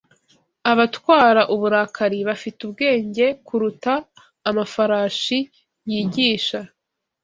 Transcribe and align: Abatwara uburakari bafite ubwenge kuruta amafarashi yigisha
Abatwara 0.71 1.41
uburakari 1.53 2.17
bafite 2.29 2.59
ubwenge 2.67 3.25
kuruta 3.45 3.93
amafarashi 4.49 5.39
yigisha 5.91 6.59